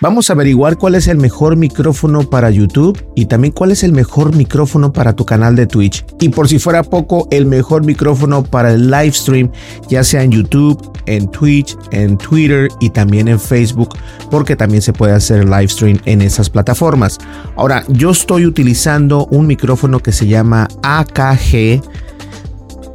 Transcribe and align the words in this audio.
Vamos 0.00 0.30
a 0.30 0.34
averiguar 0.34 0.76
cuál 0.76 0.94
es 0.94 1.08
el 1.08 1.18
mejor 1.18 1.56
micrófono 1.56 2.22
para 2.30 2.50
YouTube 2.50 3.04
y 3.16 3.26
también 3.26 3.52
cuál 3.52 3.72
es 3.72 3.82
el 3.82 3.90
mejor 3.90 4.32
micrófono 4.36 4.92
para 4.92 5.16
tu 5.16 5.26
canal 5.26 5.56
de 5.56 5.66
Twitch. 5.66 6.04
Y 6.20 6.28
por 6.28 6.48
si 6.48 6.60
fuera 6.60 6.84
poco, 6.84 7.26
el 7.32 7.46
mejor 7.46 7.84
micrófono 7.84 8.44
para 8.44 8.74
el 8.74 8.92
live 8.92 9.10
stream, 9.12 9.50
ya 9.88 10.04
sea 10.04 10.22
en 10.22 10.30
YouTube, 10.30 10.80
en 11.06 11.28
Twitch, 11.32 11.76
en 11.90 12.16
Twitter 12.16 12.68
y 12.78 12.90
también 12.90 13.26
en 13.26 13.40
Facebook, 13.40 13.96
porque 14.30 14.54
también 14.54 14.82
se 14.82 14.92
puede 14.92 15.14
hacer 15.14 15.44
live 15.44 15.66
stream 15.66 15.98
en 16.04 16.22
esas 16.22 16.48
plataformas. 16.48 17.18
Ahora, 17.56 17.82
yo 17.88 18.10
estoy 18.10 18.46
utilizando 18.46 19.26
un 19.32 19.48
micrófono 19.48 19.98
que 19.98 20.12
se 20.12 20.28
llama 20.28 20.68
AKG 20.84 21.82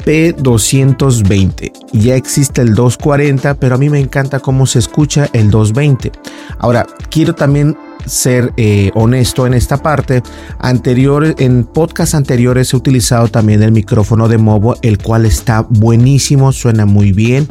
P220. 0.06 1.72
Ya 1.94 2.16
existe 2.16 2.62
el 2.62 2.76
240, 2.76 3.56
pero 3.56 3.76
a 3.76 3.78
mí 3.78 3.90
me 3.90 4.00
encanta 4.00 4.40
cómo 4.40 4.66
se 4.66 4.80
escucha 4.80 5.30
el 5.34 5.50
220. 5.50 6.12
Ahora, 6.60 6.86
quiero 7.10 7.36
también 7.36 7.78
ser 8.06 8.54
eh, 8.58 8.92
honesto 8.96 9.48
en 9.48 9.54
esta 9.54 9.78
parte. 9.78 10.24
Anterior, 10.60 11.36
en 11.38 11.64
podcast 11.64 12.16
anteriores 12.16 12.74
he 12.74 12.78
utilizado 12.78 13.28
también 13.28 13.64
el 13.64 13.72
micrófono 13.72 14.28
de 14.28 14.38
Movo, 14.38 14.76
el 14.82 14.98
cual 14.98 15.26
está 15.26 15.66
buenísimo, 15.70 16.52
suena 16.52 16.86
muy 16.86 17.12
bien, 17.12 17.48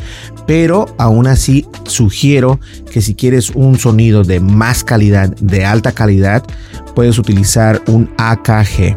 pero 0.46 0.86
aún 0.98 1.26
así 1.26 1.66
sugiero 1.84 2.60
que 2.90 3.00
si 3.00 3.14
quieres 3.14 3.50
un 3.50 3.78
sonido 3.78 4.24
de 4.24 4.40
más 4.40 4.84
calidad, 4.84 5.34
de 5.36 5.64
alta 5.64 5.92
calidad, 5.92 6.42
puedes 6.94 7.18
utilizar 7.18 7.82
un 7.86 8.10
AKG. 8.18 8.96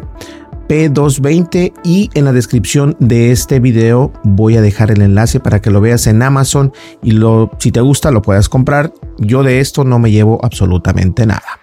P220 0.68 1.72
y 1.84 2.10
en 2.14 2.24
la 2.24 2.32
descripción 2.32 2.96
de 2.98 3.32
este 3.32 3.60
video 3.60 4.12
voy 4.24 4.56
a 4.56 4.62
dejar 4.62 4.90
el 4.90 5.02
enlace 5.02 5.40
para 5.40 5.60
que 5.60 5.70
lo 5.70 5.80
veas 5.80 6.06
en 6.06 6.22
Amazon 6.22 6.72
y 7.02 7.12
lo, 7.12 7.50
si 7.58 7.72
te 7.72 7.80
gusta 7.80 8.10
lo 8.10 8.22
puedas 8.22 8.48
comprar. 8.48 8.92
Yo 9.18 9.42
de 9.42 9.60
esto 9.60 9.84
no 9.84 9.98
me 9.98 10.10
llevo 10.10 10.40
absolutamente 10.44 11.26
nada. 11.26 11.60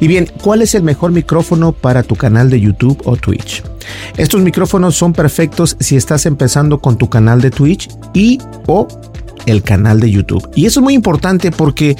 Y 0.00 0.06
bien, 0.06 0.30
¿cuál 0.42 0.62
es 0.62 0.74
el 0.74 0.82
mejor 0.82 1.10
micrófono 1.10 1.72
para 1.72 2.02
tu 2.02 2.14
canal 2.14 2.50
de 2.50 2.60
YouTube 2.60 3.00
o 3.04 3.16
Twitch? 3.16 3.62
Estos 4.16 4.40
micrófonos 4.42 4.96
son 4.96 5.12
perfectos 5.12 5.76
si 5.80 5.96
estás 5.96 6.26
empezando 6.26 6.80
con 6.80 6.96
tu 6.96 7.08
canal 7.08 7.40
de 7.40 7.50
Twitch 7.50 7.88
y 8.14 8.38
o 8.66 8.86
el 9.46 9.62
canal 9.62 10.00
de 10.00 10.10
YouTube. 10.10 10.48
Y 10.54 10.66
eso 10.66 10.80
es 10.80 10.84
muy 10.84 10.94
importante 10.94 11.50
porque 11.50 11.96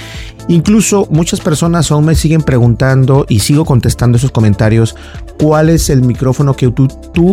incluso 0.49 1.07
muchas 1.11 1.41
personas 1.41 1.91
aún 1.91 2.07
me 2.07 2.15
siguen 2.15 2.43
preguntando 2.43 3.27
y 3.29 3.41
sigo 3.41 3.65
contestando 3.65 4.17
esos 4.17 4.31
comentarios 4.31 4.97
cuál 5.39 5.69
es 5.69 5.91
el 5.91 6.03
micrófono 6.03 6.55
que 6.55 6.71
tú, 6.71 6.89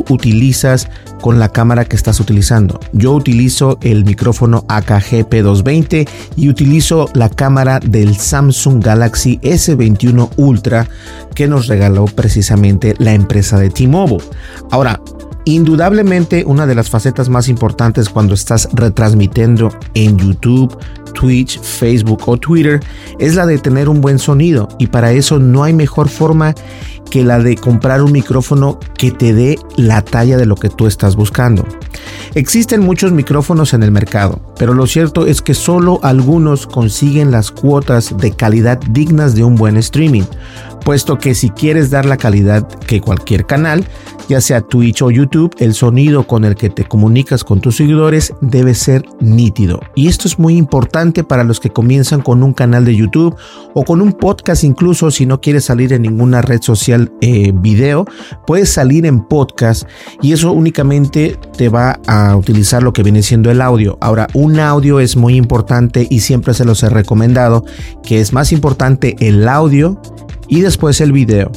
utilizas 0.09 0.89
con 1.21 1.39
la 1.39 1.49
cámara 1.49 1.85
que 1.85 1.95
estás 1.95 2.19
utilizando. 2.19 2.79
Yo 2.93 3.13
utilizo 3.13 3.77
el 3.81 4.05
micrófono 4.05 4.65
AKG 4.67 5.29
P220 5.29 6.07
y 6.35 6.49
utilizo 6.49 7.09
la 7.13 7.29
cámara 7.29 7.79
del 7.79 8.15
Samsung 8.15 8.83
Galaxy 8.83 9.39
S21 9.39 10.29
Ultra 10.37 10.87
que 11.33 11.47
nos 11.47 11.67
regaló 11.67 12.05
precisamente 12.05 12.95
la 12.97 13.13
empresa 13.13 13.59
de 13.59 13.69
T-Mobile. 13.69 14.23
Ahora, 14.71 14.99
Indudablemente 15.47 16.43
una 16.43 16.65
de 16.65 16.73
las 16.73 16.89
facetas 16.89 17.29
más 17.29 17.49
importantes 17.49 18.09
cuando 18.09 18.33
estás 18.33 18.67
retransmitiendo 18.73 19.69
en 19.93 20.17
YouTube, 20.17 20.75
Twitch, 21.13 21.59
Facebook 21.61 22.23
o 22.25 22.35
Twitter 22.35 22.79
es 23.19 23.35
la 23.35 23.45
de 23.45 23.59
tener 23.59 23.87
un 23.87 24.01
buen 24.01 24.17
sonido 24.17 24.67
y 24.79 24.87
para 24.87 25.11
eso 25.11 25.37
no 25.37 25.63
hay 25.63 25.71
mejor 25.71 26.09
forma 26.09 26.55
que 27.11 27.23
la 27.23 27.39
de 27.39 27.55
comprar 27.55 28.01
un 28.01 28.11
micrófono 28.11 28.79
que 28.97 29.11
te 29.11 29.33
dé 29.33 29.59
la 29.77 30.01
talla 30.01 30.37
de 30.37 30.47
lo 30.47 30.55
que 30.55 30.69
tú 30.69 30.87
estás 30.87 31.15
buscando. 31.15 31.63
Existen 32.33 32.81
muchos 32.81 33.11
micrófonos 33.11 33.73
en 33.73 33.83
el 33.83 33.91
mercado, 33.91 34.41
pero 34.57 34.73
lo 34.73 34.87
cierto 34.87 35.27
es 35.27 35.41
que 35.41 35.53
solo 35.53 35.99
algunos 36.01 36.67
consiguen 36.67 37.31
las 37.31 37.51
cuotas 37.51 38.17
de 38.17 38.31
calidad 38.31 38.79
dignas 38.89 39.35
de 39.35 39.43
un 39.43 39.55
buen 39.55 39.77
streaming, 39.77 40.23
puesto 40.85 41.17
que 41.17 41.33
si 41.33 41.49
quieres 41.49 41.89
dar 41.89 42.05
la 42.05 42.15
calidad 42.15 42.65
que 42.67 43.01
cualquier 43.01 43.47
canal, 43.47 43.83
ya 44.29 44.39
sea 44.39 44.61
Twitch 44.61 45.01
o 45.01 45.09
YouTube, 45.09 45.53
el 45.57 45.73
sonido 45.73 46.27
con 46.27 46.45
el 46.45 46.55
que 46.55 46.69
te 46.69 46.85
comunicas 46.85 47.43
con 47.43 47.59
tus 47.59 47.75
seguidores 47.75 48.33
debe 48.39 48.75
ser 48.75 49.03
nítido. 49.19 49.81
Y 49.95 50.07
esto 50.07 50.27
es 50.27 50.37
muy 50.37 50.55
importante 50.55 51.23
para 51.23 51.43
los 51.43 51.59
que 51.59 51.71
comienzan 51.71 52.21
con 52.21 52.43
un 52.43 52.53
canal 52.53 52.85
de 52.85 52.95
YouTube 52.95 53.35
o 53.73 53.83
con 53.83 53.99
un 53.99 54.13
podcast 54.13 54.63
incluso 54.63 55.09
si 55.09 55.25
no 55.25 55.41
quieres 55.41 55.65
salir 55.65 55.91
en 55.91 56.03
ninguna 56.03 56.43
red 56.43 56.61
social 56.61 57.11
eh, 57.19 57.51
video, 57.53 58.05
puedes 58.45 58.69
salir 58.71 59.07
en 59.07 59.25
podcast 59.25 59.87
y 60.21 60.33
eso 60.33 60.51
únicamente 60.51 61.37
te 61.57 61.69
va 61.69 61.99
a 62.05 62.35
utilizar 62.35 62.83
lo 62.83 62.93
que 62.93 63.01
viene 63.01 63.23
siendo 63.23 63.49
el 63.49 63.61
audio. 63.61 63.97
Ahora, 64.01 64.27
un 64.35 64.59
audio 64.59 64.99
es 64.99 65.15
muy 65.15 65.35
importante 65.35 66.05
y 66.11 66.19
siempre 66.19 66.53
se 66.53 66.63
los 66.63 66.83
he 66.83 66.89
recomendado 66.89 67.65
que 68.03 68.21
es 68.21 68.33
más 68.33 68.51
importante 68.51 69.15
el 69.19 69.47
audio 69.47 69.99
y 70.47 70.61
después 70.61 71.01
el 71.01 71.11
video 71.11 71.51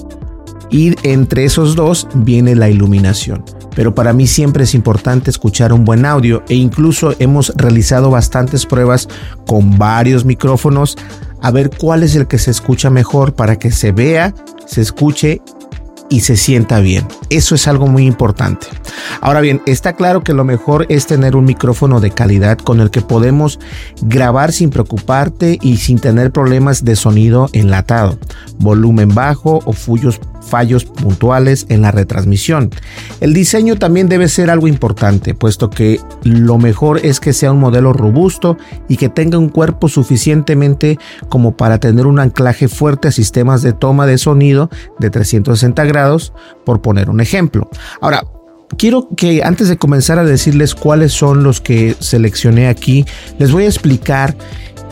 y 0.71 0.95
entre 1.03 1.45
esos 1.45 1.75
dos 1.75 2.09
viene 2.15 2.55
la 2.55 2.69
iluminación. 2.69 3.45
Pero 3.75 3.95
para 3.95 4.13
mí 4.13 4.27
siempre 4.27 4.65
es 4.65 4.75
importante 4.75 5.31
escuchar 5.31 5.73
un 5.73 5.85
buen 5.85 6.05
audio 6.05 6.43
e 6.49 6.55
incluso 6.55 7.15
hemos 7.19 7.53
realizado 7.57 8.11
bastantes 8.11 8.67
pruebas 8.67 9.09
con 9.47 9.79
varios 9.79 10.25
micrófonos 10.25 10.97
a 11.41 11.51
ver 11.53 11.71
cuál 11.71 12.03
es 12.03 12.17
el 12.17 12.27
que 12.27 12.39
se 12.39 12.51
escucha 12.51 12.91
mejor 12.91 13.35
para 13.35 13.57
que 13.57 13.71
se 13.71 13.93
vea, 13.93 14.35
se 14.67 14.81
escuche 14.81 15.41
y 16.09 16.21
se 16.21 16.37
sienta 16.37 16.81
bien. 16.81 17.07
Eso 17.31 17.55
es 17.55 17.69
algo 17.69 17.87
muy 17.87 18.07
importante. 18.07 18.67
Ahora 19.21 19.41
bien, 19.41 19.63
está 19.67 19.95
claro 19.95 20.23
que 20.23 20.33
lo 20.33 20.45
mejor 20.45 20.87
es 20.89 21.07
tener 21.07 21.37
un 21.37 21.45
micrófono 21.45 22.01
de 22.01 22.11
calidad 22.11 22.59
con 22.59 22.81
el 22.81 22.91
que 22.91 23.01
podemos 23.01 23.59
grabar 24.03 24.53
sin 24.53 24.71
preocuparte 24.71 25.59
y 25.61 25.77
sin 25.79 25.99
tener 25.99 26.31
problemas 26.31 26.85
de 26.85 26.97
sonido 26.97 27.49
enlatado, 27.53 28.19
volumen 28.59 29.15
bajo 29.15 29.61
o 29.65 29.73
fullos 29.73 30.21
fallos 30.49 30.85
puntuales 30.85 31.67
en 31.69 31.83
la 31.83 31.91
retransmisión. 31.91 32.71
El 33.21 33.35
diseño 33.35 33.77
también 33.77 34.09
debe 34.09 34.29
ser 34.29 34.51
algo 34.51 34.69
importante, 34.69 35.35
puesto 35.35 35.71
que 35.71 36.01
lo 36.25 36.59
mejor 36.59 37.01
es 37.05 37.21
que 37.21 37.33
sea 37.33 37.53
un 37.53 37.61
modelo 37.61 37.93
robusto 37.93 38.57
y 38.89 38.97
que 38.97 39.09
tenga 39.09 39.39
un 39.39 39.49
cuerpo 39.49 39.89
suficientemente 39.89 40.99
como 41.29 41.57
para 41.57 41.79
tener 41.79 42.07
un 42.07 42.19
anclaje 42.19 42.69
fuerte 42.69 43.09
a 43.09 43.13
sistemas 43.13 43.63
de 43.63 43.73
toma 43.73 44.07
de 44.07 44.19
sonido 44.19 44.71
de 44.99 45.11
360 45.11 45.85
grados, 45.85 46.33
por 46.65 46.81
poner 46.81 47.11
un 47.11 47.21
ejemplo. 47.21 47.69
Ahora, 48.01 48.25
quiero 48.77 49.09
que 49.17 49.43
antes 49.43 49.69
de 49.69 49.79
comenzar 49.79 50.19
a 50.19 50.25
decirles 50.25 50.75
cuáles 50.75 51.13
son 51.13 51.43
los 51.43 51.61
que 51.61 51.97
seleccioné 51.99 52.69
aquí, 52.69 53.05
les 53.39 53.53
voy 53.53 53.65
a 53.65 53.69
explicar 53.69 54.37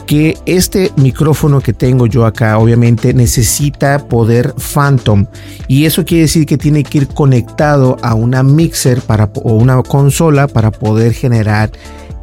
que 0.06 0.38
este 0.46 0.92
micrófono 0.96 1.60
que 1.60 1.72
tengo 1.72 2.06
yo 2.06 2.24
acá 2.24 2.58
obviamente 2.58 3.12
necesita 3.12 4.06
poder 4.06 4.54
Phantom 4.54 5.26
y 5.68 5.84
eso 5.84 6.04
quiere 6.04 6.22
decir 6.22 6.46
que 6.46 6.56
tiene 6.56 6.84
que 6.84 6.98
ir 6.98 7.08
conectado 7.08 7.96
a 8.02 8.14
una 8.14 8.42
mixer 8.42 9.00
para, 9.02 9.30
o 9.34 9.54
una 9.54 9.82
consola 9.82 10.46
para 10.46 10.70
poder 10.70 11.12
generar 11.12 11.70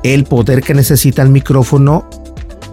el 0.04 0.24
poder 0.24 0.62
que 0.62 0.74
necesita 0.74 1.22
el 1.22 1.30
micrófono 1.30 2.08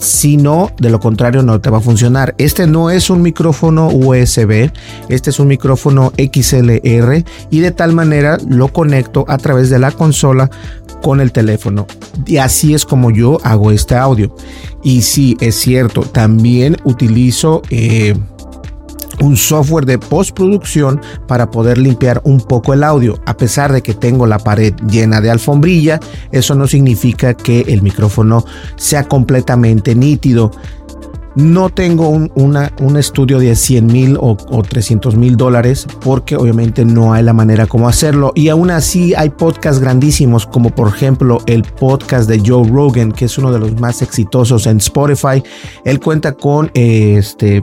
si 0.00 0.36
no, 0.36 0.70
de 0.78 0.90
lo 0.90 0.98
contrario 0.98 1.42
no 1.42 1.60
te 1.60 1.70
va 1.70 1.78
a 1.78 1.82
funcionar. 1.82 2.34
Este 2.38 2.66
no 2.66 2.90
es 2.90 3.10
un 3.10 3.22
micrófono 3.22 3.88
USB, 3.88 4.70
este 5.08 5.30
es 5.30 5.38
un 5.38 5.48
micrófono 5.48 6.12
XLR 6.16 7.24
y 7.50 7.60
de 7.60 7.70
tal 7.70 7.92
manera 7.92 8.38
lo 8.48 8.68
conecto 8.68 9.24
a 9.28 9.36
través 9.38 9.68
de 9.70 9.78
la 9.78 9.90
consola 9.90 10.50
con 11.00 11.20
el 11.20 11.32
teléfono. 11.32 11.86
Y 12.26 12.38
así 12.38 12.74
es 12.74 12.84
como 12.84 13.10
yo 13.10 13.38
hago 13.42 13.70
este 13.70 13.96
audio. 13.96 14.34
Y 14.82 15.02
sí, 15.02 15.36
es 15.40 15.56
cierto, 15.56 16.02
también 16.02 16.76
utilizo... 16.84 17.62
Eh, 17.70 18.14
un 19.20 19.36
software 19.36 19.86
de 19.86 19.98
postproducción 19.98 21.00
para 21.26 21.50
poder 21.50 21.78
limpiar 21.78 22.20
un 22.24 22.40
poco 22.40 22.74
el 22.74 22.82
audio. 22.82 23.20
A 23.26 23.36
pesar 23.36 23.72
de 23.72 23.82
que 23.82 23.94
tengo 23.94 24.26
la 24.26 24.38
pared 24.38 24.74
llena 24.88 25.20
de 25.20 25.30
alfombrilla, 25.30 26.00
eso 26.32 26.54
no 26.54 26.66
significa 26.66 27.34
que 27.34 27.60
el 27.68 27.82
micrófono 27.82 28.44
sea 28.76 29.04
completamente 29.04 29.94
nítido. 29.94 30.50
No 31.34 31.70
tengo 31.70 32.08
un, 32.08 32.30
un 32.34 32.96
estudio 32.96 33.38
de 33.38 33.54
100 33.54 33.86
mil 33.86 34.16
o, 34.16 34.36
o 34.50 34.62
300 34.62 35.16
mil 35.16 35.36
dólares 35.36 35.86
porque 36.00 36.36
obviamente 36.36 36.84
no 36.84 37.12
hay 37.12 37.22
la 37.22 37.32
manera 37.32 37.66
como 37.66 37.88
hacerlo. 37.88 38.32
Y 38.34 38.48
aún 38.48 38.70
así 38.70 39.14
hay 39.14 39.30
podcasts 39.30 39.80
grandísimos 39.80 40.46
como 40.46 40.70
por 40.70 40.88
ejemplo 40.88 41.38
el 41.46 41.62
podcast 41.62 42.28
de 42.28 42.42
Joe 42.44 42.68
Rogan 42.68 43.12
que 43.12 43.26
es 43.26 43.38
uno 43.38 43.52
de 43.52 43.58
los 43.58 43.80
más 43.80 44.02
exitosos 44.02 44.66
en 44.66 44.78
Spotify. 44.78 45.42
Él 45.84 46.00
cuenta 46.00 46.32
con 46.32 46.70
este 46.74 47.62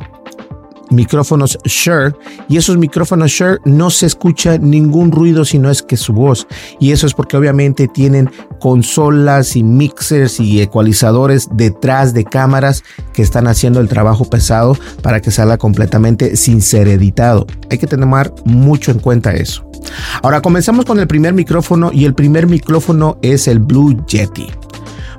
micrófonos 0.89 1.57
Shure 1.65 2.13
y 2.49 2.57
esos 2.57 2.77
micrófonos 2.77 3.31
Shure 3.31 3.59
no 3.65 3.89
se 3.89 4.05
escucha 4.05 4.57
ningún 4.57 5.11
ruido 5.11 5.45
si 5.45 5.59
no 5.59 5.69
es 5.69 5.83
que 5.83 5.97
su 5.97 6.13
voz 6.13 6.47
y 6.79 6.91
eso 6.91 7.05
es 7.05 7.13
porque 7.13 7.37
obviamente 7.37 7.87
tienen 7.87 8.29
consolas 8.59 9.55
y 9.55 9.63
mixers 9.63 10.39
y 10.39 10.61
ecualizadores 10.61 11.49
detrás 11.51 12.13
de 12.13 12.23
cámaras 12.23 12.83
que 13.13 13.21
están 13.21 13.47
haciendo 13.47 13.79
el 13.79 13.87
trabajo 13.87 14.25
pesado 14.25 14.77
para 15.01 15.21
que 15.21 15.31
salga 15.31 15.57
completamente 15.57 16.35
sin 16.35 16.61
ser 16.61 16.87
editado. 16.87 17.45
Hay 17.69 17.77
que 17.77 17.87
tener 17.87 18.07
mucho 18.45 18.91
en 18.91 18.99
cuenta 18.99 19.33
eso. 19.33 19.69
Ahora 20.21 20.41
comenzamos 20.41 20.85
con 20.85 20.99
el 20.99 21.07
primer 21.07 21.33
micrófono 21.33 21.91
y 21.93 22.05
el 22.05 22.13
primer 22.13 22.47
micrófono 22.47 23.17
es 23.21 23.47
el 23.47 23.59
Blue 23.59 24.05
Yeti. 24.07 24.47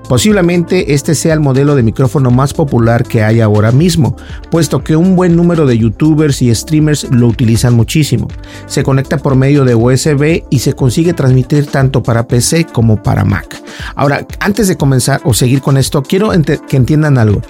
Posiblemente 0.09 0.95
este 0.95 1.15
sea 1.15 1.35
el 1.35 1.41
modelo 1.41 1.75
de 1.75 1.83
micrófono 1.83 2.31
más 2.31 2.55
popular 2.55 3.05
que 3.05 3.23
hay 3.23 3.41
ahora 3.41 3.73
mismo, 3.73 4.17
puesto 4.51 4.83
que 4.83 4.97
un 4.97 5.17
buen 5.17 5.37
número 5.37 5.67
de 5.67 5.77
youtubers 5.77 6.41
y 6.41 6.55
streamers 6.55 7.07
lo 7.11 7.27
utilizan 7.27 7.75
muchísimo. 7.75 8.27
Se 8.67 8.83
conecta 8.83 9.19
por 9.19 9.37
medio 9.37 9.67
de 9.67 9.75
USB 9.75 10.45
y 10.49 10.61
se 10.61 10.73
consigue 10.73 11.13
transmitir 11.13 11.67
tanto 11.67 12.03
para 12.03 12.27
PC 12.27 12.65
como 12.65 13.03
para 13.03 13.25
Mac. 13.25 13.63
Ahora, 13.95 14.27
antes 14.41 14.67
de 14.69 14.77
comenzar 14.77 15.21
o 15.25 15.35
seguir 15.35 15.61
con 15.61 15.77
esto, 15.77 16.03
quiero 16.03 16.31
que 16.69 16.77
entiendan 16.77 17.19
algo. 17.19 17.43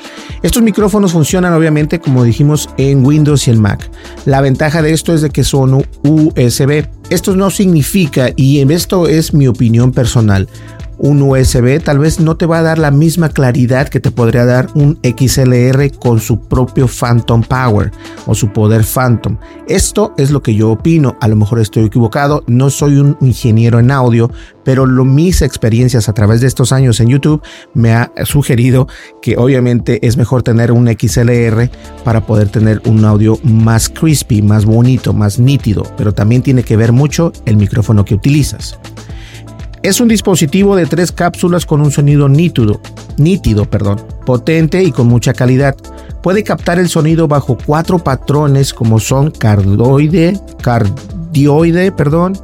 Estos 0.43 0.63
micrófonos 0.63 1.13
funcionan 1.13 1.53
obviamente 1.53 2.01
como 2.01 2.25
dijimos 2.25 2.69
en 2.77 3.07
Windows 3.07 3.47
y 3.47 3.53
en 3.53 3.61
Mac. 3.61 3.89
La 4.25 4.41
ventaja 4.41 4.83
de 4.83 4.93
esto 4.93 5.15
es 5.15 5.23
de 5.23 5.31
que 5.31 5.45
son 5.45 5.87
USB. 6.03 6.87
Esto 7.11 7.37
no 7.37 7.51
significa, 7.51 8.31
y 8.37 8.61
esto 8.73 9.09
es 9.09 9.33
mi 9.33 9.47
opinión 9.47 9.93
personal, 9.93 10.49
un 10.99 11.23
USB 11.23 11.83
tal 11.83 11.99
vez 11.99 12.21
no 12.21 12.37
te 12.37 12.47
va 12.47 12.59
a 12.59 12.63
dar 12.63 12.79
la 12.79 12.91
misma 12.91 13.29
claridad 13.29 13.89
que 13.89 14.01
te 14.01 14.11
podría 14.11 14.45
dar 14.45 14.69
un 14.75 14.99
XLR 15.03 15.99
con 15.99 16.21
su 16.21 16.41
propio 16.41 16.89
Phantom 16.89 17.43
Power 17.43 17.93
o 18.27 18.35
su 18.35 18.53
poder 18.53 18.85
Phantom. 18.85 19.37
Esto 19.69 20.13
es 20.17 20.31
lo 20.31 20.43
que 20.43 20.55
yo 20.55 20.71
opino, 20.71 21.17
a 21.21 21.29
lo 21.29 21.37
mejor 21.37 21.61
estoy 21.61 21.85
equivocado, 21.85 22.43
no 22.47 22.71
soy 22.71 22.99
un 22.99 23.17
ingeniero 23.21 23.79
en 23.79 23.91
audio, 23.91 24.31
pero 24.65 24.87
lo, 24.87 25.05
mis 25.05 25.43
experiencias 25.43 26.09
a 26.09 26.13
través 26.13 26.41
de 26.41 26.47
estos 26.47 26.73
años 26.73 27.01
en 27.01 27.09
YouTube 27.09 27.43
me 27.75 27.93
ha 27.93 28.11
sugerido 28.25 28.89
que 29.23 29.37
obviamente 29.37 30.07
es 30.07 30.17
mejor 30.17 30.43
tener 30.43 30.73
un 30.73 30.89
XLR 30.89 31.71
para 32.05 32.27
poder 32.27 32.49
tener 32.49 32.83
un 32.87 33.05
audio 33.05 33.39
más 33.45 33.89
crispy, 33.89 34.43
más 34.43 34.65
bonito, 34.65 35.13
más 35.13 35.39
nítido, 35.39 35.85
pero 35.97 36.13
también 36.13 36.43
tiene 36.43 36.65
que 36.65 36.77
ver 36.77 36.93
mucho 36.93 37.33
el 37.47 37.57
micrófono 37.57 38.05
que 38.05 38.15
utilizas. 38.15 38.79
Es 39.83 40.01
un 40.01 40.09
dispositivo 40.09 40.75
de 40.75 40.87
tres 40.87 41.13
cápsulas 41.13 41.65
con 41.65 41.81
un 41.81 41.93
sonido 41.93 42.29
nítido, 42.29 42.81
nítido, 43.17 43.65
perdón, 43.65 44.01
potente 44.27 44.83
y 44.83 44.91
con 44.91 45.07
mucha 45.07 45.33
calidad. 45.33 45.77
Puede 46.23 46.43
captar 46.43 46.79
el 46.79 46.89
sonido 46.89 47.29
bajo 47.29 47.57
cuatro 47.65 47.99
patrones 47.99 48.75
como 48.75 48.99
son 48.99 49.31
cardioide, 49.31 50.39
cardioide, 50.63 51.93
perdón, 51.93 52.37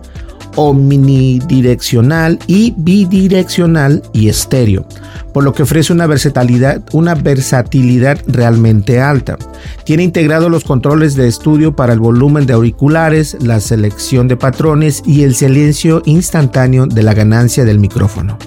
omnidireccional 0.56 2.38
y 2.46 2.74
bidireccional 2.76 4.02
y 4.12 4.28
estéreo, 4.28 4.86
por 5.32 5.44
lo 5.44 5.52
que 5.52 5.62
ofrece 5.62 5.92
una 5.92 6.06
versatilidad, 6.06 6.82
una 6.92 7.14
versatilidad 7.14 8.18
realmente 8.26 9.00
alta. 9.00 9.36
Tiene 9.84 10.02
integrado 10.02 10.48
los 10.48 10.64
controles 10.64 11.14
de 11.14 11.28
estudio 11.28 11.74
para 11.76 11.92
el 11.92 12.00
volumen 12.00 12.46
de 12.46 12.54
auriculares, 12.54 13.36
la 13.40 13.60
selección 13.60 14.28
de 14.28 14.36
patrones 14.36 15.02
y 15.06 15.22
el 15.22 15.34
silencio 15.34 16.02
instantáneo 16.04 16.86
de 16.86 17.02
la 17.02 17.14
ganancia 17.14 17.64
del 17.64 17.78
micrófono. 17.78 18.38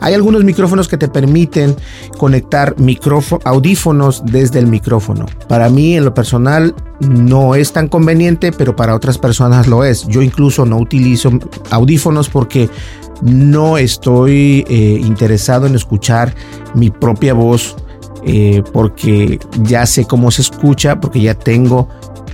Hay 0.00 0.14
algunos 0.14 0.44
micrófonos 0.44 0.88
que 0.88 0.98
te 0.98 1.08
permiten 1.08 1.76
conectar 2.18 2.74
audífonos 3.44 4.22
desde 4.26 4.58
el 4.58 4.66
micrófono. 4.66 5.26
Para 5.48 5.68
mí, 5.68 5.96
en 5.96 6.04
lo 6.04 6.14
personal, 6.14 6.74
no 7.00 7.54
es 7.54 7.72
tan 7.72 7.88
conveniente, 7.88 8.52
pero 8.52 8.74
para 8.76 8.94
otras 8.94 9.18
personas 9.18 9.66
lo 9.66 9.84
es. 9.84 10.06
Yo 10.08 10.22
incluso 10.22 10.64
no 10.64 10.78
utilizo 10.78 11.30
audífonos 11.70 12.28
porque 12.28 12.70
no 13.22 13.78
estoy 13.78 14.64
eh, 14.68 15.00
interesado 15.02 15.66
en 15.66 15.74
escuchar 15.74 16.34
mi 16.74 16.90
propia 16.90 17.34
voz 17.34 17.76
eh, 18.24 18.62
porque 18.72 19.38
ya 19.62 19.86
sé 19.86 20.04
cómo 20.04 20.30
se 20.30 20.42
escucha, 20.42 21.00
porque 21.00 21.20
ya 21.20 21.34
tengo 21.34 21.88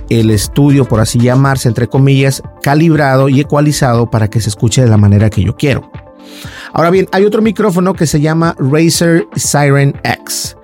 el 0.09 0.31
estudio, 0.31 0.85
por 0.85 0.99
así 0.99 1.19
llamarse, 1.19 1.67
entre 1.67 1.87
comillas, 1.87 2.41
calibrado 2.61 3.29
y 3.29 3.39
ecualizado 3.39 4.09
para 4.09 4.29
que 4.29 4.41
se 4.41 4.49
escuche 4.49 4.81
de 4.81 4.89
la 4.89 4.97
manera 4.97 5.29
que 5.29 5.43
yo 5.43 5.55
quiero. 5.55 5.91
Ahora 6.73 6.89
bien, 6.89 7.07
hay 7.11 7.25
otro 7.25 7.41
micrófono 7.41 7.93
que 7.93 8.07
se 8.07 8.19
llama 8.19 8.55
Razer 8.57 9.27
Siren 9.35 9.93
X 10.03 10.57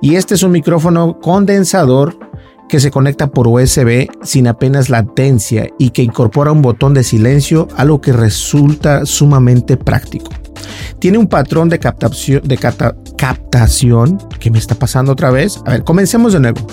y 0.00 0.16
este 0.16 0.34
es 0.34 0.42
un 0.42 0.52
micrófono 0.52 1.18
condensador 1.20 2.18
que 2.72 2.80
se 2.80 2.90
conecta 2.90 3.26
por 3.26 3.48
USB 3.48 4.08
sin 4.22 4.46
apenas 4.46 4.88
latencia 4.88 5.68
y 5.78 5.90
que 5.90 6.02
incorpora 6.02 6.52
un 6.52 6.62
botón 6.62 6.94
de 6.94 7.04
silencio, 7.04 7.68
algo 7.76 8.00
que 8.00 8.14
resulta 8.14 9.04
sumamente 9.04 9.76
práctico. 9.76 10.30
Tiene 11.02 11.18
un 11.18 11.26
patrón 11.26 11.68
de 11.68 11.80
captación, 11.80 12.42
de 12.44 12.56
que 14.38 14.50
me 14.52 14.58
está 14.58 14.76
pasando 14.76 15.10
otra 15.10 15.32
vez. 15.32 15.60
A 15.66 15.72
ver, 15.72 15.82
comencemos 15.82 16.32
de 16.32 16.38
nuevo. 16.38 16.64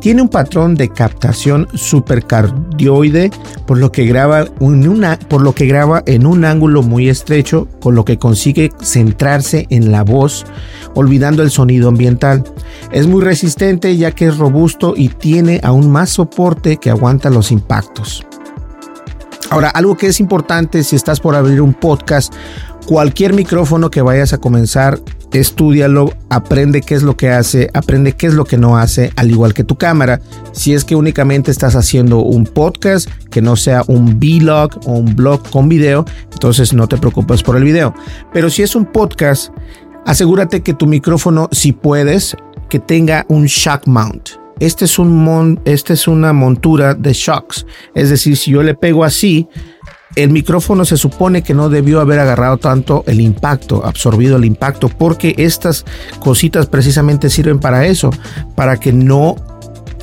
Tiene 0.00 0.20
un 0.20 0.28
patrón 0.28 0.74
de 0.74 0.88
captación 0.88 1.68
supercardioide, 1.74 3.30
por 3.68 3.78
lo 3.78 3.92
que 3.92 4.04
graba 4.04 4.46
en 4.56 6.26
un 6.26 6.44
ángulo 6.44 6.82
muy 6.82 7.08
estrecho, 7.08 7.68
con 7.80 7.94
lo 7.94 8.04
que 8.04 8.18
consigue 8.18 8.72
centrarse 8.82 9.68
en 9.70 9.92
la 9.92 10.02
voz, 10.02 10.44
olvidando 10.96 11.44
el 11.44 11.52
sonido 11.52 11.88
ambiental. 11.88 12.42
Es 12.90 13.06
muy 13.06 13.22
resistente 13.22 13.96
ya 13.96 14.10
que 14.10 14.26
es 14.26 14.38
robusto 14.38 14.94
y 14.96 15.08
tiene 15.08 15.60
aún 15.62 15.88
más 15.88 16.10
soporte 16.10 16.78
que 16.78 16.90
aguanta 16.90 17.30
los 17.30 17.52
impactos. 17.52 18.26
Ahora, 19.50 19.70
algo 19.70 19.96
que 19.96 20.08
es 20.08 20.20
importante 20.20 20.82
si 20.82 20.96
estás 20.96 21.20
por 21.20 21.34
abrir 21.34 21.62
un 21.62 21.74
podcast, 21.74 22.34
cualquier 22.88 23.34
micrófono 23.34 23.90
que 23.90 24.00
vayas 24.00 24.32
a 24.32 24.38
comenzar 24.38 24.98
Estúdialo, 25.30 26.14
aprende 26.30 26.80
qué 26.80 26.94
es 26.94 27.02
lo 27.02 27.18
que 27.18 27.28
hace, 27.28 27.68
aprende 27.74 28.14
qué 28.14 28.28
es 28.28 28.32
lo 28.32 28.46
que 28.46 28.56
no 28.56 28.78
hace, 28.78 29.12
al 29.16 29.30
igual 29.30 29.52
que 29.52 29.62
tu 29.62 29.76
cámara. 29.76 30.22
Si 30.52 30.72
es 30.72 30.86
que 30.86 30.96
únicamente 30.96 31.50
estás 31.50 31.76
haciendo 31.76 32.20
un 32.20 32.44
podcast, 32.44 33.10
que 33.30 33.42
no 33.42 33.56
sea 33.56 33.82
un 33.88 34.18
vlog 34.18 34.70
o 34.86 34.92
un 34.92 35.14
blog 35.14 35.46
con 35.50 35.68
video, 35.68 36.06
entonces 36.32 36.72
no 36.72 36.88
te 36.88 36.96
preocupes 36.96 37.42
por 37.42 37.58
el 37.58 37.64
video. 37.64 37.92
Pero 38.32 38.48
si 38.48 38.62
es 38.62 38.74
un 38.74 38.86
podcast, 38.86 39.52
asegúrate 40.06 40.62
que 40.62 40.72
tu 40.72 40.86
micrófono, 40.86 41.50
si 41.52 41.72
puedes, 41.72 42.38
que 42.70 42.78
tenga 42.78 43.26
un 43.28 43.44
shock 43.44 43.86
mount. 43.86 44.30
Este 44.60 44.86
es, 44.86 44.98
un 44.98 45.60
este 45.66 45.92
es 45.92 46.08
una 46.08 46.32
montura 46.32 46.94
de 46.94 47.12
shocks. 47.12 47.66
Es 47.94 48.08
decir, 48.08 48.34
si 48.38 48.52
yo 48.52 48.62
le 48.62 48.74
pego 48.74 49.04
así, 49.04 49.46
el 50.18 50.30
micrófono 50.30 50.84
se 50.84 50.96
supone 50.96 51.42
que 51.42 51.54
no 51.54 51.68
debió 51.68 52.00
haber 52.00 52.18
agarrado 52.18 52.58
tanto 52.58 53.04
el 53.06 53.20
impacto, 53.20 53.86
absorbido 53.86 54.36
el 54.36 54.44
impacto, 54.44 54.88
porque 54.88 55.36
estas 55.38 55.84
cositas 56.18 56.66
precisamente 56.66 57.30
sirven 57.30 57.60
para 57.60 57.86
eso, 57.86 58.10
para 58.56 58.78
que 58.78 58.92
no 58.92 59.36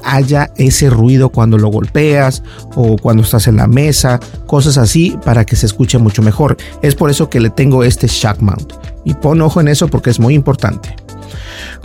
haya 0.05 0.51
ese 0.55 0.89
ruido 0.89 1.29
cuando 1.29 1.57
lo 1.57 1.67
golpeas 1.67 2.43
o 2.75 2.95
cuando 2.95 3.23
estás 3.23 3.47
en 3.47 3.57
la 3.57 3.67
mesa, 3.67 4.21
cosas 4.47 4.77
así 4.77 5.17
para 5.25 5.43
que 5.43 5.57
se 5.57 5.65
escuche 5.65 5.97
mucho 5.97 6.21
mejor. 6.21 6.55
Es 6.81 6.95
por 6.95 7.09
eso 7.09 7.29
que 7.29 7.41
le 7.41 7.49
tengo 7.49 7.83
este 7.83 8.07
shock 8.07 8.39
mount. 8.39 8.71
Y 9.03 9.15
pon 9.15 9.41
ojo 9.41 9.59
en 9.59 9.67
eso 9.67 9.89
porque 9.89 10.11
es 10.11 10.19
muy 10.19 10.33
importante. 10.33 10.95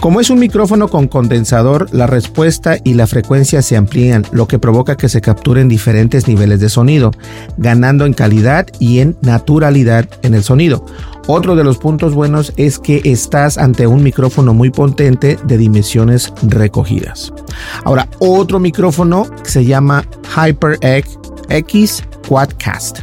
Como 0.01 0.21
es 0.21 0.31
un 0.31 0.39
micrófono 0.39 0.89
con 0.89 1.09
condensador, 1.09 1.89
la 1.93 2.07
respuesta 2.07 2.77
y 2.83 2.95
la 2.95 3.07
frecuencia 3.07 3.63
se 3.63 3.77
amplían, 3.77 4.25
lo 4.33 4.49
que 4.49 4.59
provoca 4.59 4.97
que 4.97 5.09
se 5.09 5.21
capturen 5.21 5.69
diferentes 5.69 6.27
niveles 6.27 6.61
de 6.61 6.69
sonido, 6.69 7.13
ganando 7.57 8.07
en 8.07 8.15
calidad 8.15 8.67
y 8.79 9.01
en 9.01 9.17
naturalidad 9.23 10.09
en 10.23 10.35
el 10.35 10.43
sonido. 10.43 10.85
Otro 11.27 11.55
de 11.55 11.65
los 11.65 11.79
puntos 11.79 12.15
buenos 12.15 12.53
es 12.57 12.79
que 12.79 13.03
estás 13.05 13.59
ante 13.59 13.87
un 13.87 14.03
micrófono 14.03 14.55
muy 14.55 14.71
potente 14.71 15.39
de 15.45 15.59
dimensiones 15.59 16.33
recogidas. 16.43 17.33
Ahora, 17.85 18.09
otro 18.19 18.59
micrófono 18.59 19.27
se 19.43 19.65
llama 19.65 20.05
HyperX 20.35 22.03
Quadcast. 22.29 23.01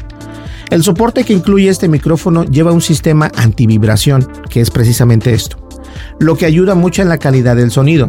El 0.69 0.83
soporte 0.83 1.23
que 1.23 1.33
incluye 1.33 1.69
este 1.69 1.87
micrófono 1.87 2.43
lleva 2.43 2.73
un 2.73 2.81
sistema 2.81 3.31
antivibración, 3.37 4.27
que 4.49 4.59
es 4.59 4.69
precisamente 4.69 5.33
esto, 5.33 5.57
lo 6.19 6.35
que 6.35 6.45
ayuda 6.45 6.75
mucho 6.75 7.01
en 7.01 7.09
la 7.09 7.17
calidad 7.17 7.55
del 7.55 7.71
sonido. 7.71 8.07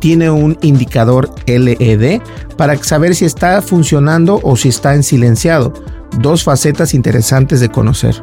Tiene 0.00 0.30
un 0.30 0.56
indicador 0.62 1.30
LED 1.46 2.20
para 2.56 2.76
saber 2.82 3.14
si 3.14 3.24
está 3.24 3.60
funcionando 3.62 4.40
o 4.42 4.56
si 4.56 4.68
está 4.68 4.94
en 4.94 5.02
silenciado, 5.02 5.72
dos 6.20 6.44
facetas 6.44 6.94
interesantes 6.94 7.60
de 7.60 7.68
conocer. 7.68 8.14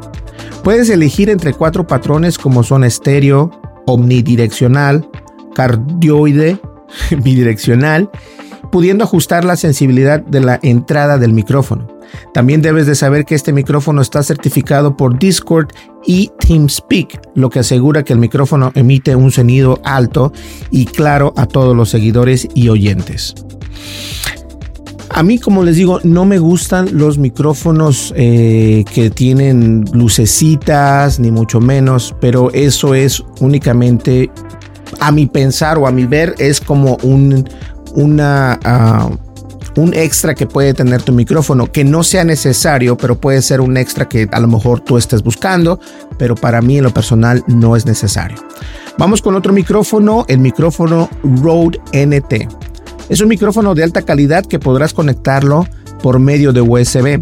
Puedes 0.64 0.90
elegir 0.90 1.30
entre 1.30 1.54
cuatro 1.54 1.86
patrones 1.86 2.38
como 2.38 2.64
son 2.64 2.84
estéreo, 2.84 3.52
omnidireccional, 3.86 5.08
cardioide, 5.54 6.60
bidireccional, 7.24 8.10
pudiendo 8.72 9.04
ajustar 9.04 9.46
la 9.46 9.58
sensibilidad 9.58 10.22
de 10.22 10.42
la 10.42 10.60
entrada 10.64 11.18
del 11.18 11.34
micrófono. 11.34 11.95
También 12.34 12.62
debes 12.62 12.88
de 12.88 12.96
saber 12.96 13.26
que 13.26 13.36
este 13.36 13.54
micrófono 13.54 14.02
está 14.02 14.24
certificado 14.24 14.98
por 14.98 15.18
Discord 15.18 15.70
y 16.06 16.32
TeamSpeak, 16.40 17.22
lo 17.36 17.50
que 17.50 17.60
asegura 17.60 18.04
que 18.04 18.14
el 18.14 18.20
micrófono 18.20 18.72
emite 18.76 19.16
un 19.16 19.32
sonido 19.32 19.80
alto 19.84 20.32
y 20.72 20.86
claro 20.86 21.34
a 21.38 21.46
todos 21.46 21.76
los 21.76 21.90
seguidores 21.90 22.48
y 22.54 22.70
oyentes. 22.70 23.34
A 25.16 25.24
mí, 25.24 25.40
como 25.40 25.64
les 25.64 25.78
digo, 25.78 26.02
no 26.04 26.26
me 26.26 26.40
gustan 26.40 26.90
los 26.98 27.18
micrófonos 27.18 28.14
eh, 28.18 28.84
que 28.94 29.10
tienen 29.10 29.86
lucecitas, 29.94 31.22
ni 31.22 31.32
mucho 31.32 31.62
menos, 31.62 32.14
pero 32.20 32.52
eso 32.52 32.94
es 32.94 33.24
únicamente, 33.40 34.30
a 35.00 35.14
mi 35.14 35.26
pensar 35.26 35.78
o 35.78 35.88
a 35.88 35.92
mi 35.92 36.06
ver, 36.06 36.36
es 36.38 36.60
como 36.60 36.98
un, 37.04 37.48
una, 37.94 38.60
ah, 38.66 39.10
un 39.78 39.94
extra 39.94 40.36
que 40.36 40.48
puede 40.48 40.74
tener 40.74 41.02
tu 41.02 41.12
micrófono, 41.12 41.72
que 41.72 41.84
no 41.84 42.04
sea 42.04 42.24
necesario, 42.24 42.98
pero 42.98 43.20
puede 43.20 43.42
ser 43.42 43.62
un 43.62 43.78
extra 43.78 44.08
que 44.08 44.28
a 44.32 44.40
lo 44.40 44.48
mejor 44.48 44.80
tú 44.80 44.98
estés 44.98 45.24
buscando, 45.24 45.80
pero 46.18 46.36
para 46.36 46.62
mí 46.62 46.78
en 46.78 46.84
lo 46.84 46.94
personal 46.94 47.44
no 47.48 47.76
es 47.76 47.86
necesario. 47.86 48.38
Vamos 48.98 49.22
con 49.22 49.36
otro 49.36 49.52
micrófono, 49.52 50.26
el 50.30 50.40
micrófono 50.40 51.10
Rode 51.24 51.80
NT. 51.94 52.48
Es 53.10 53.20
un 53.20 53.28
micrófono 53.28 53.76
de 53.76 53.84
alta 53.84 54.04
calidad 54.04 54.46
que 54.46 54.60
podrás 54.60 54.94
conectarlo 54.94 55.68
por 56.02 56.20
medio 56.20 56.54
de 56.54 56.62
USB. 56.62 57.22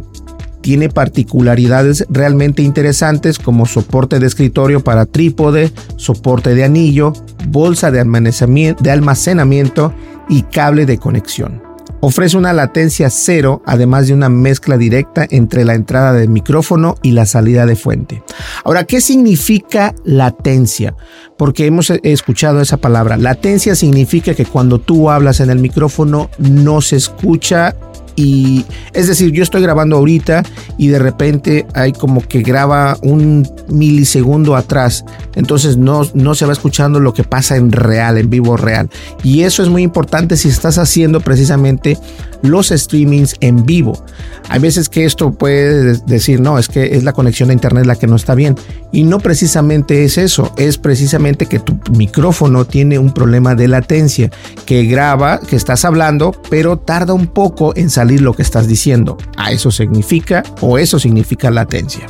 Tiene 0.62 0.88
particularidades 0.88 2.05
realmente 2.10 2.62
interesantes 2.62 3.39
como 3.39 3.65
soporte 3.65 4.19
de 4.19 4.27
escritorio 4.27 4.81
para 4.81 5.05
trípode, 5.05 5.74
soporte 5.98 6.55
de 6.55 6.63
anillo, 6.63 7.13
bolsa 7.50 7.91
de 7.91 8.00
almacenamiento 8.00 9.93
y 10.29 10.43
cable 10.43 10.86
de 10.86 10.98
conexión. 11.00 11.62
Ofrece 12.05 12.36
una 12.36 12.51
latencia 12.51 13.10
cero, 13.10 13.62
además 13.65 14.07
de 14.07 14.13
una 14.13 14.27
mezcla 14.27 14.77
directa 14.77 15.25
entre 15.29 15.63
la 15.63 15.74
entrada 15.74 16.12
del 16.12 16.27
micrófono 16.27 16.95
y 17.01 17.12
la 17.12 17.25
salida 17.25 17.65
de 17.65 17.77
fuente. 17.77 18.24
Ahora, 18.65 18.83
¿qué 18.83 19.00
significa 19.00 19.95
latencia? 20.03 20.98
Porque 21.38 21.65
hemos 21.65 21.91
escuchado 21.91 22.60
esa 22.60 22.75
palabra. 22.75 23.15
Latencia 23.15 23.74
significa 23.74 24.33
que 24.33 24.43
cuando 24.43 24.79
tú 24.79 25.10
hablas 25.10 25.39
en 25.39 25.50
el 25.50 25.60
micrófono 25.60 26.29
no 26.39 26.81
se 26.81 26.98
escucha 26.98 27.74
y 28.15 28.65
es 28.93 29.08
decir, 29.08 29.32
yo 29.32 29.43
estoy 29.43 29.62
grabando 29.62 29.98
ahorita 29.98 30.43
y 30.77 30.88
de 30.88 31.00
repente 31.00 31.65
hay 31.74 31.93
como 31.93 32.22
que 32.22 32.41
graba 32.41 32.98
un 33.01 33.48
milisegundo 33.70 34.55
atrás. 34.55 35.05
Entonces 35.36 35.77
no, 35.77 36.08
no 36.13 36.36
se 36.36 36.46
va 36.46 36.53
escuchando 36.53 37.00
lo 37.00 37.13
que 37.13 37.24
pasa 37.24 37.55
en 37.55 37.72
real, 37.72 38.17
en 38.17 38.29
vivo 38.29 38.58
real. 38.58 38.89
Y 39.24 39.41
eso 39.43 39.63
es 39.63 39.70
muy 39.70 39.84
importante 39.84 40.38
si 40.38 40.50
estás 40.50 40.77
haciendo 40.77 41.22
precisamente 41.22 41.98
los 42.41 42.67
streamings 42.67 43.36
en 43.39 43.65
vivo. 43.65 44.03
Hay 44.50 44.60
veces 44.60 44.89
que 44.89 45.05
esto 45.05 45.32
puede 45.32 45.98
decir, 46.05 46.41
no, 46.41 46.60
es 46.60 46.67
que 46.67 46.98
es 46.98 47.03
la 47.03 47.13
conexión 47.13 47.50
a 47.50 47.53
internet 47.53 47.86
la 47.86 47.96
que 47.96 48.05
no 48.08 48.17
está 48.17 48.36
bien. 48.36 48.55
Y 48.91 49.03
no 49.03 49.20
precisamente 49.20 50.03
es 50.03 50.17
eso, 50.17 50.53
es 50.58 50.77
precisamente 50.77 51.46
que 51.46 51.60
tu 51.60 51.79
micrófono 51.91 52.65
tiene 52.65 53.00
un 53.00 53.13
problema 53.13 53.55
de 53.55 53.67
latencia, 53.67 54.29
que 54.65 54.84
graba, 54.84 55.39
que 55.39 55.55
estás 55.55 55.86
hablando, 55.86 56.36
pero 56.50 56.77
tarda 56.77 57.13
un 57.13 57.27
poco 57.27 57.75
en 57.75 57.89
salir 57.89 58.02
lo 58.05 58.33
que 58.33 58.41
estás 58.41 58.67
diciendo. 58.67 59.17
A 59.38 59.51
eso 59.51 59.72
significa 59.72 60.43
o 60.62 60.77
eso 60.77 61.00
significa 61.00 61.51
latencia. 61.51 62.07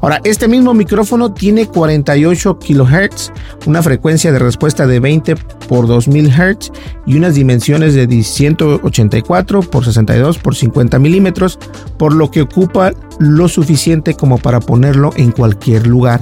Ahora, 0.00 0.20
este 0.24 0.48
mismo 0.48 0.74
micrófono 0.74 1.32
tiene 1.32 1.66
48 1.66 2.58
kHz, 2.58 3.32
una 3.66 3.82
frecuencia 3.82 4.32
de 4.32 4.38
respuesta 4.38 4.86
de 4.86 5.00
20 5.00 5.36
por 5.68 5.86
2000 5.86 6.30
Hz 6.30 6.72
y 7.06 7.16
unas 7.16 7.34
dimensiones 7.34 7.94
de 7.94 8.22
184 8.22 9.60
por 9.62 9.84
62 9.84 10.38
por 10.38 10.54
50 10.54 10.98
milímetros, 10.98 11.58
por 11.98 12.14
lo 12.14 12.30
que 12.30 12.42
ocupa 12.42 12.92
lo 13.18 13.48
suficiente 13.48 14.14
como 14.14 14.38
para 14.38 14.60
ponerlo 14.60 15.10
en 15.16 15.30
cualquier 15.30 15.86
lugar. 15.86 16.20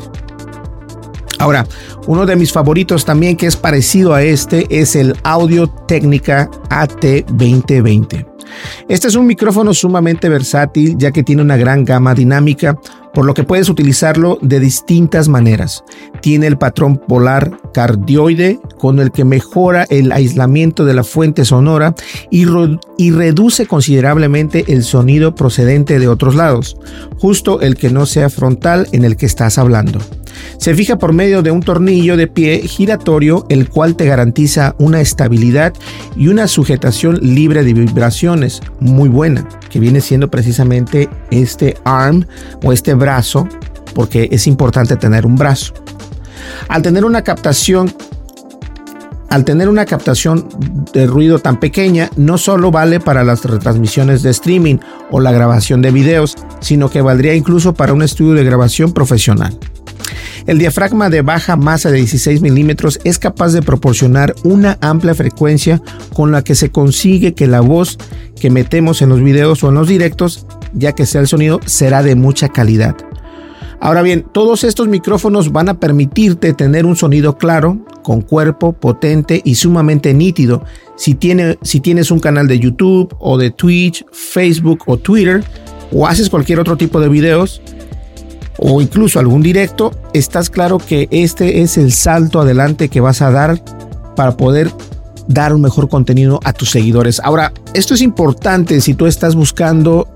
Ahora, 1.38 1.66
uno 2.06 2.26
de 2.26 2.36
mis 2.36 2.52
favoritos 2.52 3.04
también 3.04 3.36
que 3.36 3.46
es 3.46 3.56
parecido 3.56 4.14
a 4.14 4.22
este 4.22 4.66
es 4.70 4.96
el 4.96 5.16
Audio 5.22 5.68
Técnica 5.68 6.50
AT2020. 6.70 8.26
Este 8.88 9.08
es 9.08 9.14
un 9.14 9.26
micrófono 9.26 9.74
sumamente 9.74 10.28
versátil 10.28 10.96
ya 10.98 11.12
que 11.12 11.22
tiene 11.22 11.42
una 11.42 11.56
gran 11.56 11.84
gama 11.84 12.14
dinámica, 12.14 12.78
por 13.14 13.24
lo 13.24 13.34
que 13.34 13.44
puedes 13.44 13.68
utilizarlo 13.68 14.38
de 14.42 14.60
distintas 14.60 15.28
maneras. 15.28 15.84
Tiene 16.22 16.46
el 16.46 16.58
patrón 16.58 16.96
polar 16.96 17.58
cardioide 17.72 18.58
con 18.78 19.00
el 19.00 19.10
que 19.10 19.24
mejora 19.24 19.86
el 19.90 20.12
aislamiento 20.12 20.84
de 20.84 20.94
la 20.94 21.04
fuente 21.04 21.44
sonora 21.44 21.94
y, 22.30 22.46
y, 22.96 23.10
reduce 23.10 23.66
considerablemente 23.66 24.64
el 24.68 24.84
sonido 24.84 25.34
procedente 25.34 25.98
de 25.98 26.08
otros 26.08 26.34
lados, 26.34 26.76
justo 27.18 27.60
el 27.60 27.76
que 27.76 27.90
no 27.90 28.06
sea 28.06 28.30
frontal 28.30 28.88
en 28.92 29.04
el 29.04 29.16
que 29.16 29.26
estás 29.26 29.58
hablando. 29.58 30.00
Se 30.58 30.74
fija 30.74 30.98
por 30.98 31.12
medio 31.12 31.42
de 31.42 31.50
un 31.50 31.60
tornillo 31.60 32.16
de 32.16 32.26
pie 32.26 32.60
giratorio, 32.60 33.46
el 33.48 33.68
cual 33.68 33.96
te 33.96 34.06
garantiza 34.06 34.74
una 34.78 35.00
estabilidad 35.00 35.72
y 36.16 36.28
una 36.28 36.48
sujetación 36.48 37.18
libre 37.22 37.64
de 37.64 37.74
vibraciones 37.74 38.60
muy 38.80 39.08
buena, 39.08 39.48
que 39.70 39.80
viene 39.80 40.00
siendo 40.00 40.30
precisamente 40.30 41.08
este 41.30 41.76
arm 41.84 42.26
o 42.62 42.72
este 42.72 42.94
brazo, 42.94 43.48
porque 43.94 44.28
es 44.32 44.46
importante 44.46 44.96
tener 44.96 45.26
un 45.26 45.36
brazo. 45.36 45.74
Al 46.68 46.82
tener 46.82 47.04
una 47.04 47.22
captación 47.22 47.92
al 49.30 49.44
tener 49.44 49.68
una 49.68 49.84
captación 49.84 50.48
de 50.92 51.06
ruido 51.06 51.38
tan 51.38 51.60
pequeña, 51.60 52.10
no 52.16 52.38
solo 52.38 52.70
vale 52.70 52.98
para 52.98 53.24
las 53.24 53.44
retransmisiones 53.44 54.22
de 54.22 54.30
streaming 54.30 54.78
o 55.10 55.20
la 55.20 55.32
grabación 55.32 55.82
de 55.82 55.90
videos, 55.90 56.34
sino 56.60 56.90
que 56.90 57.02
valdría 57.02 57.34
incluso 57.34 57.74
para 57.74 57.92
un 57.92 58.02
estudio 58.02 58.34
de 58.34 58.44
grabación 58.44 58.92
profesional. 58.92 59.58
El 60.48 60.56
diafragma 60.56 61.10
de 61.10 61.20
baja 61.20 61.56
masa 61.56 61.90
de 61.90 61.98
16 61.98 62.40
milímetros 62.40 63.00
es 63.04 63.18
capaz 63.18 63.52
de 63.52 63.60
proporcionar 63.60 64.34
una 64.44 64.78
amplia 64.80 65.14
frecuencia 65.14 65.82
con 66.14 66.32
la 66.32 66.42
que 66.42 66.54
se 66.54 66.70
consigue 66.70 67.34
que 67.34 67.46
la 67.46 67.60
voz 67.60 67.98
que 68.40 68.48
metemos 68.48 69.02
en 69.02 69.10
los 69.10 69.22
videos 69.22 69.62
o 69.62 69.68
en 69.68 69.74
los 69.74 69.88
directos, 69.88 70.46
ya 70.72 70.94
que 70.94 71.04
sea 71.04 71.20
el 71.20 71.26
sonido, 71.26 71.60
será 71.66 72.02
de 72.02 72.14
mucha 72.14 72.48
calidad. 72.48 72.96
Ahora 73.78 74.00
bien, 74.00 74.24
todos 74.32 74.64
estos 74.64 74.88
micrófonos 74.88 75.52
van 75.52 75.68
a 75.68 75.78
permitirte 75.78 76.54
tener 76.54 76.86
un 76.86 76.96
sonido 76.96 77.36
claro, 77.36 77.84
con 78.02 78.22
cuerpo, 78.22 78.72
potente 78.72 79.42
y 79.44 79.56
sumamente 79.56 80.14
nítido. 80.14 80.64
Si, 80.96 81.18
si 81.60 81.80
tienes 81.80 82.10
un 82.10 82.20
canal 82.20 82.48
de 82.48 82.58
YouTube 82.58 83.14
o 83.18 83.36
de 83.36 83.50
Twitch, 83.50 84.02
Facebook 84.12 84.84
o 84.86 84.96
Twitter, 84.96 85.44
o 85.92 86.06
haces 86.06 86.30
cualquier 86.30 86.58
otro 86.58 86.78
tipo 86.78 87.00
de 87.00 87.10
videos, 87.10 87.60
o 88.58 88.82
incluso 88.82 89.18
algún 89.18 89.42
directo, 89.42 89.92
estás 90.12 90.50
claro 90.50 90.78
que 90.78 91.08
este 91.10 91.62
es 91.62 91.78
el 91.78 91.92
salto 91.92 92.40
adelante 92.40 92.88
que 92.88 93.00
vas 93.00 93.22
a 93.22 93.30
dar 93.30 93.62
para 94.16 94.36
poder 94.36 94.70
dar 95.28 95.54
un 95.54 95.60
mejor 95.60 95.88
contenido 95.88 96.40
a 96.44 96.52
tus 96.52 96.70
seguidores. 96.70 97.20
Ahora, 97.22 97.52
esto 97.74 97.94
es 97.94 98.00
importante 98.00 98.80
si 98.80 98.94
tú 98.94 99.06
estás 99.06 99.34
buscando 99.34 100.08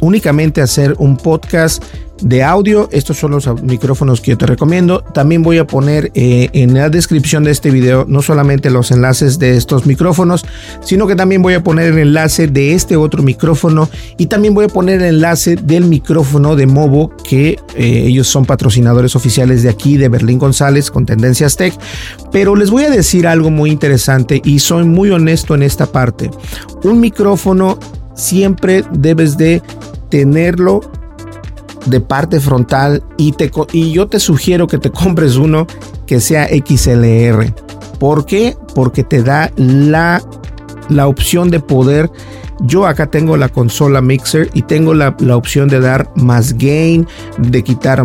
únicamente 0.00 0.62
hacer 0.62 0.94
un 0.98 1.16
podcast 1.16 1.84
de 2.22 2.42
audio. 2.42 2.88
Estos 2.92 3.18
son 3.18 3.32
los 3.32 3.62
micrófonos 3.62 4.20
que 4.20 4.32
yo 4.32 4.38
te 4.38 4.46
recomiendo. 4.46 5.02
También 5.02 5.42
voy 5.42 5.58
a 5.58 5.66
poner 5.66 6.10
eh, 6.14 6.48
en 6.52 6.74
la 6.74 6.90
descripción 6.90 7.44
de 7.44 7.50
este 7.50 7.70
video 7.70 8.04
no 8.08 8.22
solamente 8.22 8.70
los 8.70 8.90
enlaces 8.90 9.38
de 9.38 9.56
estos 9.56 9.86
micrófonos, 9.86 10.44
sino 10.82 11.06
que 11.06 11.16
también 11.16 11.42
voy 11.42 11.54
a 11.54 11.62
poner 11.62 11.92
el 11.92 11.98
enlace 11.98 12.46
de 12.46 12.74
este 12.74 12.96
otro 12.96 13.22
micrófono 13.22 13.88
y 14.18 14.26
también 14.26 14.54
voy 14.54 14.66
a 14.66 14.68
poner 14.68 15.00
el 15.02 15.16
enlace 15.16 15.56
del 15.56 15.84
micrófono 15.84 16.56
de 16.56 16.66
Movo 16.66 17.12
que 17.24 17.58
eh, 17.76 18.04
ellos 18.06 18.28
son 18.28 18.44
patrocinadores 18.44 19.16
oficiales 19.16 19.62
de 19.62 19.68
aquí 19.68 19.96
de 19.96 20.08
Berlín 20.08 20.38
González 20.38 20.90
con 20.90 21.06
Tendencias 21.06 21.56
Tech. 21.56 21.74
Pero 22.32 22.56
les 22.56 22.70
voy 22.70 22.84
a 22.84 22.90
decir 22.90 23.26
algo 23.26 23.50
muy 23.50 23.70
interesante 23.70 24.40
y 24.44 24.58
soy 24.58 24.84
muy 24.84 25.10
honesto 25.10 25.54
en 25.54 25.62
esta 25.62 25.86
parte. 25.86 26.30
Un 26.84 27.00
micrófono 27.00 27.78
siempre 28.14 28.84
debes 28.92 29.36
de 29.36 29.62
tenerlo 30.08 30.80
de 31.86 32.00
parte 32.00 32.40
frontal 32.40 33.02
y, 33.16 33.32
te, 33.32 33.50
y 33.72 33.92
yo 33.92 34.08
te 34.08 34.20
sugiero 34.20 34.66
que 34.66 34.78
te 34.78 34.90
compres 34.90 35.36
uno 35.36 35.66
que 36.06 36.20
sea 36.20 36.48
XLR. 36.48 37.52
¿Por 37.98 38.24
qué? 38.24 38.56
Porque 38.74 39.04
te 39.04 39.22
da 39.22 39.52
la, 39.56 40.22
la 40.88 41.06
opción 41.06 41.50
de 41.50 41.60
poder 41.60 42.10
Yo 42.60 42.86
acá 42.86 43.10
tengo 43.10 43.36
la 43.36 43.48
consola 43.48 44.00
mixer 44.00 44.50
y 44.54 44.62
tengo 44.62 44.94
la, 44.94 45.16
la 45.20 45.36
opción 45.36 45.68
de 45.68 45.80
dar 45.80 46.10
más 46.16 46.54
gain, 46.54 47.06
de 47.38 47.62
quitar 47.62 48.04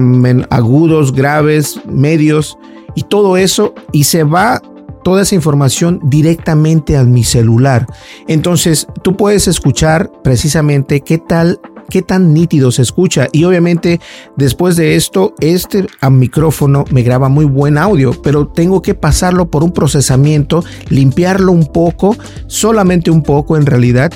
agudos, 0.49 1.13
graves, 1.13 1.79
medios 1.89 2.57
y 2.95 3.03
todo 3.03 3.37
eso 3.37 3.73
y 3.91 4.05
se 4.05 4.23
va 4.23 4.61
toda 5.05 5.21
esa 5.21 5.35
información 5.35 5.99
directamente 6.03 6.97
a 6.97 7.03
mi 7.03 7.23
celular. 7.23 7.85
Entonces 8.27 8.87
tú 9.03 9.15
puedes 9.15 9.47
escuchar 9.47 10.11
precisamente 10.23 11.01
qué 11.01 11.19
tal 11.19 11.59
qué 11.89 12.01
tan 12.01 12.33
nítido 12.33 12.71
se 12.71 12.81
escucha. 12.81 13.27
Y 13.31 13.43
obviamente 13.43 13.99
después 14.35 14.75
de 14.75 14.95
esto 14.95 15.33
este 15.39 15.85
micrófono 16.09 16.85
me 16.91 17.03
graba 17.03 17.29
muy 17.29 17.45
buen 17.45 17.77
audio 17.77 18.11
pero 18.21 18.47
tengo 18.47 18.81
que 18.81 18.93
pasarlo 18.93 19.47
por 19.47 19.63
un 19.63 19.71
procesamiento 19.71 20.63
limpiarlo 20.89 21.51
un 21.51 21.67
poco 21.67 22.15
solamente 22.47 23.11
un 23.11 23.23
poco 23.23 23.57
en 23.57 23.65
realidad 23.65 24.11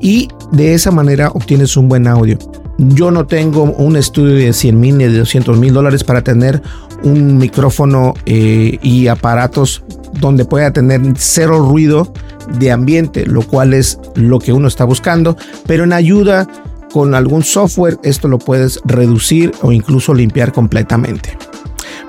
y 0.00 0.28
de 0.52 0.74
esa 0.74 0.90
manera 0.90 1.30
obtienes 1.30 1.76
un 1.76 1.88
buen 1.88 2.06
audio. 2.06 2.38
Yo 2.78 3.10
no 3.10 3.26
tengo 3.26 3.62
un 3.62 3.96
estudio 3.96 4.34
de 4.34 4.52
100 4.52 4.80
mil 4.80 4.98
ni 4.98 5.04
de 5.04 5.18
200 5.18 5.58
mil 5.58 5.72
dólares 5.72 6.04
para 6.04 6.22
tener 6.22 6.60
un 7.04 7.38
micrófono 7.38 8.14
eh, 8.26 8.78
y 8.82 9.06
aparatos 9.06 9.84
donde 10.20 10.44
pueda 10.44 10.72
tener 10.72 11.00
cero 11.16 11.58
ruido 11.60 12.12
de 12.58 12.72
ambiente, 12.72 13.26
lo 13.26 13.42
cual 13.42 13.74
es 13.74 13.98
lo 14.14 14.38
que 14.38 14.52
uno 14.52 14.68
está 14.68 14.84
buscando, 14.84 15.36
pero 15.66 15.84
en 15.84 15.92
ayuda 15.92 16.48
con 16.94 17.16
algún 17.16 17.42
software 17.42 17.98
esto 18.04 18.28
lo 18.28 18.38
puedes 18.38 18.78
reducir 18.84 19.50
o 19.62 19.72
incluso 19.72 20.14
limpiar 20.14 20.52
completamente. 20.52 21.36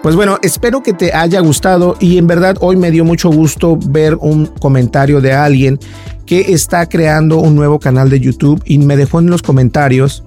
Pues 0.03 0.15
bueno, 0.15 0.37
espero 0.43 0.83
que 0.83 0.93
te 0.93 1.11
haya 1.11 1.39
gustado 1.39 1.97
y 1.99 2.19
en 2.19 2.27
verdad 2.27 2.55
hoy 2.59 2.75
me 2.75 2.91
dio 2.91 3.03
mucho 3.03 3.31
gusto 3.31 3.79
ver 3.87 4.15
un 4.21 4.45
comentario 4.45 5.21
de 5.21 5.33
alguien 5.33 5.79
que 6.27 6.53
está 6.53 6.87
creando 6.87 7.39
un 7.39 7.55
nuevo 7.55 7.79
canal 7.79 8.11
de 8.11 8.19
YouTube 8.19 8.61
y 8.63 8.77
me 8.77 8.95
dejó 8.95 9.17
en 9.17 9.31
los 9.31 9.41
comentarios 9.41 10.23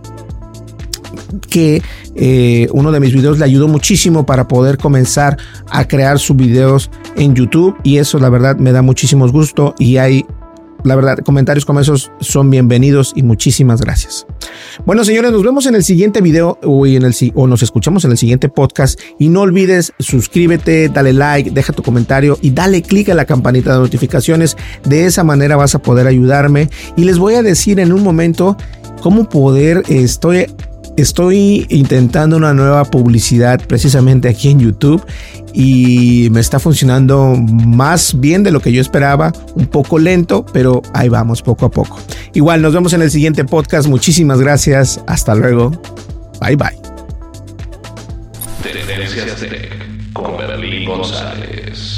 que 1.48 1.80
eh, 2.16 2.66
uno 2.72 2.90
de 2.90 2.98
mis 2.98 3.14
videos 3.14 3.38
le 3.38 3.44
ayudó 3.44 3.68
muchísimo 3.68 4.26
para 4.26 4.48
poder 4.48 4.76
comenzar 4.76 5.36
a 5.70 5.86
crear 5.86 6.18
sus 6.18 6.36
videos 6.36 6.90
en 7.14 7.36
YouTube 7.36 7.76
y 7.84 7.98
eso 7.98 8.18
la 8.18 8.28
verdad 8.28 8.56
me 8.56 8.72
da 8.72 8.82
muchísimo 8.82 9.28
gusto 9.28 9.76
y 9.78 9.98
hay 9.98 10.26
la 10.84 10.96
verdad, 10.96 11.18
comentarios 11.24 11.64
como 11.64 11.80
esos 11.80 12.10
son 12.20 12.50
bienvenidos 12.50 13.12
y 13.16 13.22
muchísimas 13.22 13.80
gracias. 13.80 14.26
Bueno, 14.86 15.04
señores, 15.04 15.32
nos 15.32 15.42
vemos 15.42 15.66
en 15.66 15.74
el 15.74 15.84
siguiente 15.84 16.20
video 16.20 16.58
o, 16.62 16.86
en 16.86 17.02
el, 17.02 17.14
o 17.34 17.46
nos 17.46 17.62
escuchamos 17.62 18.04
en 18.04 18.12
el 18.12 18.18
siguiente 18.18 18.48
podcast. 18.48 18.98
Y 19.18 19.28
no 19.28 19.42
olvides 19.42 19.92
suscríbete, 19.98 20.88
dale 20.88 21.12
like, 21.12 21.50
deja 21.50 21.72
tu 21.72 21.82
comentario 21.82 22.38
y 22.40 22.50
dale 22.50 22.82
clic 22.82 23.08
a 23.08 23.14
la 23.14 23.24
campanita 23.24 23.72
de 23.72 23.80
notificaciones. 23.80 24.56
De 24.84 25.06
esa 25.06 25.24
manera 25.24 25.56
vas 25.56 25.74
a 25.74 25.80
poder 25.80 26.06
ayudarme. 26.06 26.70
Y 26.96 27.04
les 27.04 27.18
voy 27.18 27.34
a 27.34 27.42
decir 27.42 27.80
en 27.80 27.92
un 27.92 28.02
momento 28.02 28.56
cómo 29.02 29.28
poder, 29.28 29.82
estoy 29.88 30.46
estoy 31.00 31.66
intentando 31.68 32.36
una 32.36 32.54
nueva 32.54 32.84
publicidad 32.84 33.60
precisamente 33.66 34.28
aquí 34.28 34.50
en 34.50 34.60
YouTube 34.60 35.04
y 35.52 36.28
me 36.30 36.40
está 36.40 36.58
funcionando 36.58 37.34
más 37.36 38.18
bien 38.18 38.42
de 38.42 38.50
lo 38.50 38.60
que 38.60 38.72
yo 38.72 38.80
esperaba, 38.80 39.32
un 39.54 39.66
poco 39.66 39.98
lento, 39.98 40.44
pero 40.52 40.82
ahí 40.94 41.08
vamos 41.08 41.42
poco 41.42 41.66
a 41.66 41.70
poco. 41.70 41.98
Igual 42.34 42.62
nos 42.62 42.74
vemos 42.74 42.92
en 42.92 43.02
el 43.02 43.10
siguiente 43.10 43.44
podcast, 43.44 43.88
muchísimas 43.88 44.40
gracias, 44.40 45.00
hasta 45.06 45.34
luego, 45.34 45.70
bye 46.40 46.56
bye. 46.56 46.76
con 50.14 50.98
González. 50.98 51.97